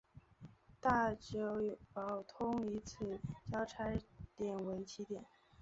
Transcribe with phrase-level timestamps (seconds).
[0.79, 3.85] 大久保通以此交差
[4.35, 5.23] 点为起点。